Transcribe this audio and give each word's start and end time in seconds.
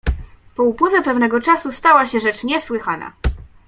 "Po 0.55 0.63
upływie 0.63 1.01
pewnego 1.01 1.41
czasu 1.41 1.71
stała 1.71 2.07
się 2.07 2.19
rzecz 2.19 2.43
niesłychana." 2.43 3.13